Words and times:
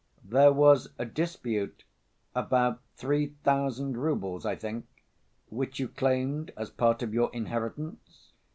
"There 0.25 0.51
was 0.51 0.89
a 0.97 1.05
dispute 1.05 1.83
about 2.33 2.81
three 2.95 3.35
thousand 3.43 3.97
roubles, 3.97 4.47
I 4.47 4.55
think, 4.55 4.87
which 5.49 5.77
you 5.79 5.87
claimed 5.89 6.51
as 6.57 6.71
part 6.71 7.03
of 7.03 7.13
your 7.13 7.29
inheritance?" 7.33 8.31